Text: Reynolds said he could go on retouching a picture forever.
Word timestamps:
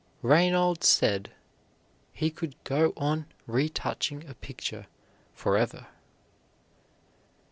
Reynolds 0.23 0.87
said 0.87 1.29
he 2.11 2.31
could 2.31 2.55
go 2.63 2.91
on 2.97 3.27
retouching 3.45 4.27
a 4.27 4.33
picture 4.33 4.87
forever. 5.35 5.89